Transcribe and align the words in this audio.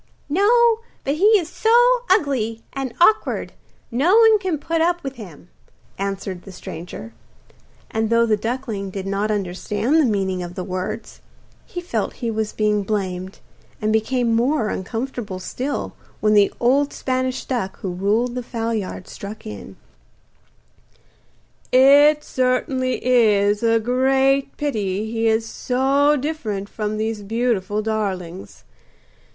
'No; 0.29 0.79
but 1.03 1.13
he 1.17 1.37
is 1.37 1.47
so 1.47 2.01
ugly 2.09 2.63
and 2.73 2.91
awkward 2.99 3.51
no 3.91 4.17
one 4.17 4.39
can 4.39 4.57
put 4.57 4.81
up 4.81 5.03
with 5.03 5.17
him,' 5.17 5.49
answered 5.99 6.41
the 6.41 6.51
stranger. 6.51 7.13
And 7.91 8.09
though 8.09 8.25
the 8.25 8.35
duckling 8.35 8.89
did 8.89 9.05
not 9.05 9.29
understand 9.29 9.97
the 9.99 10.05
meaning 10.11 10.41
of 10.41 10.55
the 10.55 10.63
words, 10.63 11.21
he 11.67 11.81
felt 11.81 12.13
he 12.13 12.31
was 12.31 12.51
being 12.51 12.81
blamed, 12.81 13.37
and 13.79 13.93
became 13.93 14.33
more 14.35 14.69
uncomfortable 14.69 15.37
still 15.37 15.93
when 16.19 16.33
the 16.33 16.51
old 16.59 16.93
Spanish 16.93 17.45
duck 17.45 17.77
who 17.81 17.91
ruled 17.93 18.33
the 18.33 18.41
fowlyard 18.41 19.07
struck 19.07 19.45
in: 19.45 19.75
'It 21.71 22.23
certainly 22.23 23.05
is 23.05 23.61
a 23.61 23.79
great 23.79 24.57
pity 24.57 25.11
he 25.11 25.27
is 25.27 25.47
so 25.47 26.15
different 26.17 26.67
from 26.69 26.97
these 26.97 27.21
beautiful 27.21 27.83
darlings. 27.83 28.63